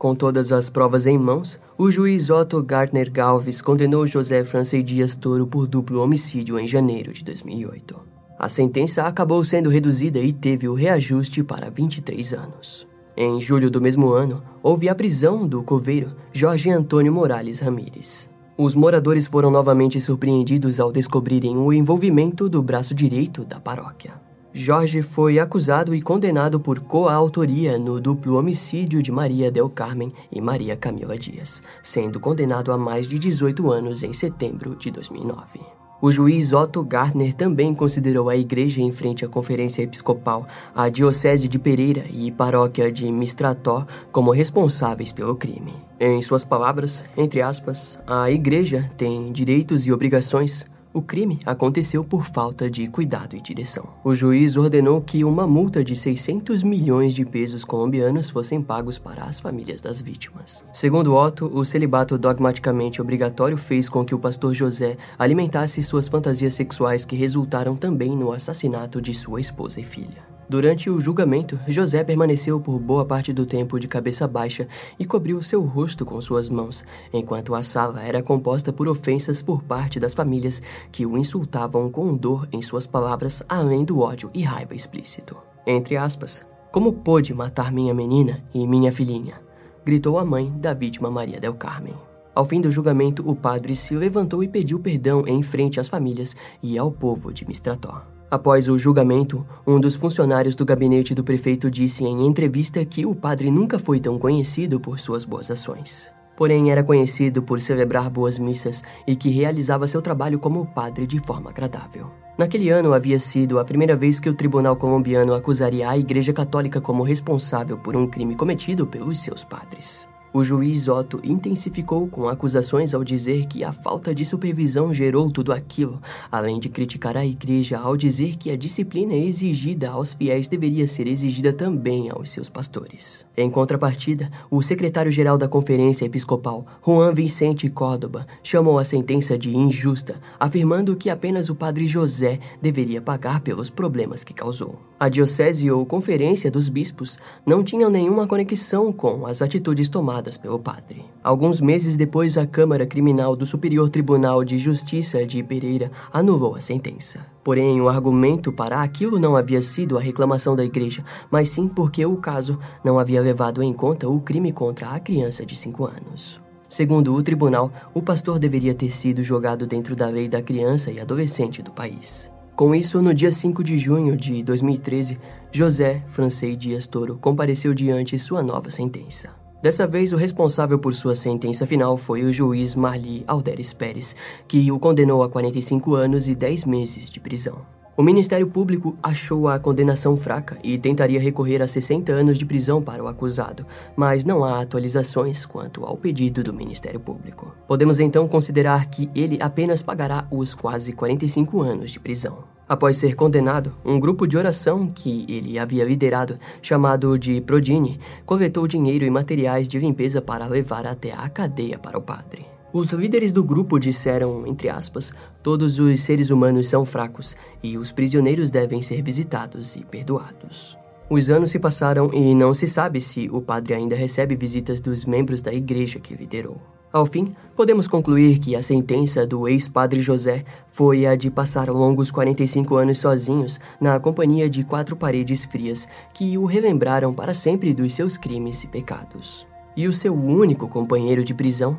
Com 0.03 0.17
todas 0.17 0.51
as 0.51 0.69
provas 0.69 1.07
em 1.07 1.17
mãos, 1.17 1.61
o 1.79 1.89
juiz 1.89 2.29
Otto 2.29 2.61
Gardner 2.61 3.09
Galves 3.09 3.63
condenou 3.63 4.05
José 4.05 4.43
Francês 4.43 4.85
Dias 4.85 5.15
Toro 5.15 5.47
por 5.47 5.69
duplo 5.69 6.03
homicídio 6.03 6.59
em 6.59 6.67
janeiro 6.67 7.13
de 7.13 7.23
2008. 7.23 8.01
A 8.37 8.49
sentença 8.49 9.05
acabou 9.05 9.45
sendo 9.45 9.71
reduzida 9.71 10.19
e 10.19 10.33
teve 10.33 10.69
o 10.69 10.75
reajuste 10.75 11.45
para 11.45 11.71
23 11.71 12.33
anos. 12.33 12.85
Em 13.17 13.41
julho 13.41 13.71
do 13.71 13.81
mesmo 13.81 14.11
ano, 14.11 14.43
houve 14.61 14.89
a 14.89 14.95
prisão 14.97 15.47
do 15.47 15.63
coveiro 15.63 16.17
Jorge 16.33 16.69
Antônio 16.69 17.13
Morales 17.13 17.61
Ramírez. 17.61 18.29
Os 18.59 18.75
moradores 18.75 19.29
foram 19.29 19.53
novamente 19.53 20.01
surpreendidos 20.01 20.81
ao 20.81 20.91
descobrirem 20.91 21.57
o 21.57 21.73
envolvimento 21.73 22.49
do 22.49 22.61
braço 22.61 22.93
direito 22.93 23.45
da 23.45 23.61
paróquia. 23.61 24.32
Jorge 24.55 25.01
foi 25.01 25.39
acusado 25.39 25.95
e 25.95 26.03
condenado 26.03 26.61
por 26.61 26.81
coautoria 26.81 27.79
no 27.79 27.99
duplo 27.99 28.37
homicídio 28.39 29.03
de 29.03 29.11
Maria 29.11 29.51
del 29.51 29.71
Carmen 29.71 30.13
e 30.31 30.43
Maria 30.43 30.77
Camila 30.77 31.17
Dias, 31.17 31.63
sendo 31.83 32.21
condenado 32.21 32.71
a 32.71 32.77
mais 32.77 33.09
de 33.09 33.19
18 33.19 33.73
anos 33.73 34.03
em 34.03 34.13
setembro 34.13 34.77
de 34.77 34.91
2009. 34.91 35.59
O 36.03 36.11
juiz 36.11 36.53
Otto 36.53 36.83
Gardner 36.83 37.33
também 37.33 37.75
considerou 37.75 38.29
a 38.29 38.37
igreja 38.37 38.83
em 38.83 38.91
frente 38.91 39.25
à 39.25 39.29
Conferência 39.29 39.83
Episcopal, 39.83 40.47
a 40.75 40.89
Diocese 40.91 41.49
de 41.49 41.59
Pereira 41.59 42.05
e 42.13 42.31
Paróquia 42.31 42.93
de 42.93 43.11
Mistrató 43.11 43.87
como 44.11 44.33
responsáveis 44.33 45.13
pelo 45.13 45.37
crime. 45.37 45.73
Em 46.01 46.21
suas 46.21 46.45
palavras, 46.45 47.05
entre 47.17 47.41
aspas, 47.41 47.99
a 48.05 48.31
igreja 48.31 48.91
tem 48.99 49.31
direitos 49.31 49.87
e 49.87 49.93
obrigações 49.93 50.67
o 50.93 51.01
crime 51.01 51.41
aconteceu 51.45 52.05
por 52.05 52.25
falta 52.25 52.71
de 52.71 52.87
cuidado 52.89 53.37
e 53.37 53.41
direção. 53.41 53.85
O 54.05 54.15
juiz 54.15 54.57
ordenou 54.57 55.01
que 55.01 55.25
uma 55.25 55.47
multa 55.47 55.83
de 55.83 55.97
600 55.97 56.63
milhões 56.63 57.15
de 57.15 57.25
pesos 57.25 57.65
colombianos 57.65 58.31
fossem 58.31 58.61
pagos 58.61 58.99
para 58.99 59.25
as 59.25 59.41
famílias 59.41 59.81
das 59.81 60.01
vítimas. 60.01 60.65
Segundo 60.73 61.15
Otto, 61.15 61.47
o 61.47 61.65
celibato 61.65 62.19
dogmaticamente 62.19 63.01
obrigatório 63.01 63.57
fez 63.57 63.89
com 63.89 64.05
que 64.05 64.15
o 64.15 64.19
pastor 64.19 64.55
José 64.55 64.97
alimentasse 65.19 65.83
suas 65.83 66.09
fantasias 66.09 66.55
sexuais 66.55 67.05
que 67.05 67.17
resultaram 67.17 67.77
também 67.77 68.17
no 68.17 68.33
assassinato 68.33 69.01
de 69.01 69.15
sua 69.15 69.41
esposa 69.41 69.81
e 69.81 69.85
filha. 69.85 70.33
Durante 70.53 70.91
o 70.91 71.01
julgamento, 71.01 71.59
José 71.67 72.05
permaneceu 72.05 72.61
por 72.61 72.79
boa 72.79 73.07
parte 73.07 73.33
do 73.33 73.47
tempo 73.47 73.81
de 73.81 73.89
cabeça 73.89 74.29
baixa 74.29 74.69
e 74.99 75.07
cobriu 75.07 75.41
seu 75.41 75.63
rosto 75.63 76.05
com 76.05 76.21
suas 76.21 76.51
mãos, 76.51 76.85
enquanto 77.11 77.55
a 77.55 77.63
sala 77.63 78.03
era 78.03 78.23
composta 78.23 78.71
por 78.71 78.87
ofensas 78.87 79.41
por 79.41 79.63
parte 79.63 79.99
das 79.99 80.13
famílias 80.13 80.63
que 80.93 81.07
o 81.07 81.17
insultavam 81.17 81.91
com 81.91 82.15
dor 82.15 82.47
em 82.53 82.61
suas 82.61 82.87
palavras, 82.87 83.43
além 83.49 83.83
do 83.83 84.01
ódio 84.01 84.29
e 84.35 84.43
raiva 84.43 84.75
explícito. 84.75 85.39
Entre 85.67 85.97
aspas, 85.97 86.45
como 86.71 86.93
pôde 86.93 87.33
matar 87.33 87.73
minha 87.73 87.95
menina 87.95 88.45
e 88.53 88.67
minha 88.67 88.93
filhinha? 88.93 89.41
gritou 89.83 90.19
a 90.19 90.25
mãe 90.25 90.53
da 90.59 90.75
vítima 90.75 91.11
Maria 91.11 91.41
del 91.41 91.55
Carmen. 91.55 91.95
Ao 92.35 92.45
fim 92.45 92.61
do 92.61 92.71
julgamento, 92.71 93.27
o 93.27 93.35
padre 93.35 93.75
se 93.75 93.97
levantou 93.97 94.45
e 94.45 94.49
pediu 94.49 94.79
perdão 94.79 95.27
em 95.27 95.43
frente 95.43 95.81
às 95.81 95.89
famílias 95.89 96.37
e 96.63 96.77
ao 96.77 96.93
povo 96.93 97.33
de 97.33 97.49
Mistrató. 97.49 98.03
Após 98.33 98.67
o 98.67 98.79
julgamento, 98.79 99.47
um 99.67 99.79
dos 99.79 99.95
funcionários 99.95 100.55
do 100.55 100.65
gabinete 100.65 101.15
do 101.15 101.23
prefeito 101.23 101.71
disse 101.71 102.03
em 102.03 102.27
entrevista 102.27 102.83
que 102.83 103.05
o 103.05 103.15
padre 103.15 103.51
nunca 103.51 103.79
foi 103.79 104.01
tão 104.01 104.19
conhecido 104.19 104.81
por 104.81 104.99
suas 104.99 105.23
boas 105.23 105.51
ações. 105.51 106.11
Porém, 106.35 106.71
era 106.71 106.83
conhecido 106.83 107.43
por 107.43 107.61
celebrar 107.61 108.09
boas 108.09 108.39
missas 108.39 108.83
e 109.07 109.15
que 109.15 109.29
realizava 109.29 109.87
seu 109.87 110.01
trabalho 110.01 110.39
como 110.39 110.65
padre 110.65 111.07
de 111.07 111.19
forma 111.19 111.51
agradável. 111.51 112.11
Naquele 112.39 112.71
ano 112.71 112.95
havia 112.95 113.19
sido 113.19 113.59
a 113.59 113.65
primeira 113.67 113.95
vez 113.95 114.19
que 114.19 114.31
o 114.31 114.35
tribunal 114.35 114.77
colombiano 114.77 115.35
acusaria 115.35 115.91
a 115.91 115.99
Igreja 115.99 116.33
Católica 116.33 116.81
como 116.81 117.03
responsável 117.03 117.77
por 117.77 117.95
um 117.95 118.07
crime 118.07 118.35
cometido 118.35 118.87
pelos 118.87 119.19
seus 119.19 119.45
padres. 119.45 120.09
O 120.35 120.43
juiz 120.43 120.89
Otto 120.89 121.21
intensificou 121.23 122.09
com 122.09 122.27
acusações 122.27 122.95
ao 122.95 123.05
dizer 123.05 123.45
que 123.45 123.63
a 123.63 123.71
falta 123.71 124.15
de 124.15 124.25
supervisão 124.25 124.91
gerou 124.91 125.31
tudo 125.31 125.53
aquilo, 125.53 126.01
além 126.31 126.59
de 126.59 126.71
criticar 126.71 127.19
a 127.19 127.27
igreja 127.27 127.79
ao 127.79 127.99
dizer 127.99 128.37
que 128.37 128.51
a 128.51 128.57
disciplina 128.57 129.15
exigida 129.15 129.91
aos 129.91 130.15
fiéis 130.15 130.49
deveria 130.49 130.87
ser 130.87 131.07
exigida 131.07 131.53
também 131.53 132.09
aos 132.09 132.31
seus 132.31 132.49
pastores. 132.49 133.27
Em 133.37 133.51
contrapartida, 133.51 134.31
o 134.51 134.63
secretário-geral 134.63 135.37
da 135.37 135.47
Conferência 135.47 136.07
Episcopal, 136.07 136.67
Juan 136.83 137.13
Vicente 137.13 137.69
Córdoba, 137.69 138.27
chamou 138.43 138.79
a 138.79 138.85
sentença 138.87 139.37
de 139.37 139.55
injusta, 139.55 140.17
afirmando 140.41 140.97
que 140.97 141.11
apenas 141.11 141.51
o 141.51 141.55
padre 141.55 141.87
José 141.87 142.39
deveria 142.61 143.03
pagar 143.03 143.41
pelos 143.41 143.69
problemas 143.69 144.25
que 144.25 144.33
causou. 144.33 144.92
A 145.03 145.09
diocese 145.09 145.69
ou 145.69 145.85
conferência 145.85 146.49
dos 146.49 146.69
bispos 146.69 147.19
não 147.45 147.65
tinham 147.65 147.91
nenhuma 147.91 148.25
conexão 148.25 148.93
com 148.93 149.27
as 149.27 149.43
atitudes 149.43 149.89
tomadas 149.89 150.37
pelo 150.37 150.61
padre. 150.61 151.05
Alguns 151.25 151.61
meses 151.61 151.97
depois, 151.97 152.39
a 152.39 152.47
Câmara 152.47 152.87
Criminal 152.87 153.35
do 153.35 153.45
Superior 153.45 153.91
Tribunal 153.91 154.45
de 154.45 154.61
Justiça 154.61 155.27
de 155.27 155.43
Pereira 155.43 155.91
anulou 156.13 156.55
a 156.55 156.61
sentença. 156.61 157.19
Porém, 157.43 157.81
o 157.81 157.89
argumento 157.89 158.53
para 158.53 158.81
aquilo 158.81 159.19
não 159.19 159.35
havia 159.35 159.61
sido 159.61 159.99
a 159.99 160.01
reclamação 160.01 160.55
da 160.55 160.65
igreja, 160.65 161.05
mas 161.29 161.49
sim 161.49 161.67
porque 161.67 162.07
o 162.07 162.17
caso 162.19 162.57
não 162.85 162.97
havia 162.97 163.21
levado 163.21 163.61
em 163.61 163.73
conta 163.73 164.09
o 164.09 164.21
crime 164.21 164.53
contra 164.53 164.91
a 164.91 165.01
criança 165.01 165.45
de 165.45 165.57
5 165.57 165.85
anos. 165.85 166.41
Segundo 166.69 167.13
o 167.13 167.23
tribunal, 167.25 167.73
o 167.93 168.01
pastor 168.01 168.39
deveria 168.39 168.73
ter 168.73 168.91
sido 168.91 169.25
jogado 169.25 169.67
dentro 169.67 169.97
da 169.97 170.07
lei 170.07 170.29
da 170.29 170.41
criança 170.41 170.93
e 170.93 171.01
adolescente 171.01 171.61
do 171.61 171.73
país. 171.73 172.31
Com 172.55 172.75
isso, 172.75 173.01
no 173.01 173.15
dia 173.15 173.33
5 173.33 173.65
de 173.65 173.79
junho 173.79 174.15
de 174.15 174.43
2013, 174.43 175.19
José 175.51 176.03
Francês 176.07 176.57
Dias 176.59 176.87
Toro 176.87 177.17
compareceu 177.19 177.73
diante 177.73 178.19
sua 178.19 178.43
nova 178.43 178.69
sentença. 178.69 179.31
Dessa 179.63 179.87
vez, 179.87 180.13
o 180.13 180.17
responsável 180.17 180.79
por 180.79 180.95
sua 180.95 181.15
sentença 181.15 181.67
final 181.67 181.97
foi 181.97 182.25
o 182.25 182.33
juiz 182.33 182.75
Marli 182.75 183.25
Alderes 183.27 183.73
Pérez, 183.73 184.15
que 184.47 184.71
o 184.71 184.79
condenou 184.79 185.23
a 185.23 185.31
45 185.31 185.95
anos 185.95 186.29
e 186.29 186.35
10 186.35 186.67
meses 186.67 187.09
de 187.09 187.21
prisão. 187.21 187.82
O 187.95 188.03
Ministério 188.03 188.47
Público 188.47 188.97
achou 189.03 189.49
a 189.49 189.59
condenação 189.59 190.17
fraca 190.17 190.57
e 190.65 190.79
tentaria 190.79 191.21
recorrer 191.21 191.61
a 191.61 191.67
60 191.67 192.11
anos 192.11 192.39
de 192.39 192.47
prisão 192.47 192.81
para 192.81 193.05
o 193.05 193.07
acusado, 193.07 193.67
mas 193.95 194.25
não 194.25 194.43
há 194.43 194.63
atualizações 194.63 195.45
quanto 195.45 195.85
ao 195.85 195.99
pedido 195.99 196.43
do 196.43 196.55
Ministério 196.55 196.99
Público. 196.99 197.55
Podemos 197.69 198.01
então 198.01 198.27
considerar 198.27 198.87
que 198.87 199.11
ele 199.15 199.37
apenas 199.43 199.83
pagará 199.83 200.27
os 200.31 200.55
quase 200.55 200.95
45 200.95 201.61
anos 201.61 201.91
de 201.91 202.01
prisão. 202.01 202.39
Após 202.67 202.97
ser 202.97 203.15
condenado, 203.15 203.75
um 203.85 204.01
grupo 204.01 204.27
de 204.27 204.39
oração 204.39 204.89
que 204.89 205.27
ele 205.29 205.59
havia 205.59 205.85
liderado, 205.85 206.39
chamado 206.63 207.19
de 207.19 207.43
Prodini, 207.43 208.01
coletou 208.25 208.67
dinheiro 208.67 209.05
e 209.05 209.11
materiais 209.11 209.69
de 209.69 209.79
limpeza 209.79 210.23
para 210.23 210.47
levar 210.47 210.87
até 210.87 211.13
a 211.13 211.29
cadeia 211.29 211.79
para 211.79 211.99
o 211.99 212.03
padre. 212.03 212.52
Os 212.73 212.91
líderes 212.91 213.35
do 213.35 213.45
grupo 213.45 213.79
disseram, 213.79 214.47
entre 214.47 214.71
aspas, 214.71 215.13
todos 215.43 215.79
os 215.79 216.01
seres 216.01 216.31
humanos 216.31 216.69
são 216.69 216.87
fracos 216.87 217.37
e 217.63 217.77
os 217.77 217.93
prisioneiros 217.93 218.51
devem 218.51 218.81
ser 218.81 219.03
visitados 219.03 219.77
e 219.77 219.85
perdoados. 219.85 220.79
Os 221.11 221.29
anos 221.29 221.51
se 221.51 221.59
passaram 221.59 222.11
e 222.15 222.35
não 222.35 222.55
se 222.55 222.67
sabe 222.67 222.99
se 222.99 223.29
o 223.31 223.43
padre 223.43 223.75
ainda 223.75 223.95
recebe 223.95 224.35
visitas 224.35 224.81
dos 224.81 225.05
membros 225.05 225.43
da 225.43 225.53
igreja 225.53 226.01
que 226.01 226.15
liderou. 226.15 226.57
Ao 226.91 227.05
fim, 227.05 227.35
podemos 227.55 227.87
concluir 227.87 228.39
que 228.39 228.57
a 228.57 228.63
sentença 228.63 229.27
do 229.27 229.47
ex-padre 229.47 230.01
José 230.01 230.43
foi 230.69 231.05
a 231.05 231.15
de 231.15 231.31
passar 231.31 231.69
longos 231.69 232.11
45 232.11 232.75
anos 232.77 232.97
sozinhos 232.97 233.61
na 233.79 234.01
companhia 234.01 234.49
de 234.49 234.65
quatro 234.65 234.97
paredes 234.97 235.45
frias 235.45 235.87
que 236.15 236.39
o 236.39 236.47
relembraram 236.47 237.13
para 237.13 237.35
sempre 237.35 237.75
dos 237.75 237.93
seus 237.93 238.17
crimes 238.17 238.65
e 238.65 238.67
pecados. 238.67 239.47
E 239.77 239.87
o 239.87 239.93
seu 239.93 240.15
único 240.15 240.69
companheiro 240.69 241.23
de 241.23 241.35
prisão 241.35 241.79